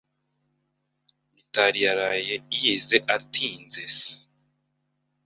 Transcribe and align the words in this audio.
Mitari 1.33 1.79
yaraye 1.85 2.35
yize 2.59 2.97
atinzesss. 3.15 3.99